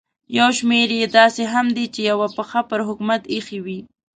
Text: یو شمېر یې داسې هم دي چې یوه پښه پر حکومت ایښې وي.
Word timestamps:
یو 0.37 0.49
شمېر 0.57 0.89
یې 0.99 1.07
داسې 1.17 1.43
هم 1.53 1.65
دي 1.77 1.85
چې 1.93 2.01
یوه 2.11 2.27
پښه 2.37 2.61
پر 2.69 2.79
حکومت 2.87 3.21
ایښې 3.33 3.59
وي. 3.65 3.79